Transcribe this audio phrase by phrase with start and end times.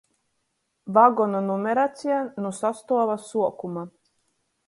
[0.97, 3.87] Vagonu numeraceja— nu sastuova suokuma.